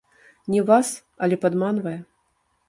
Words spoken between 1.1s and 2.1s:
але падманвае?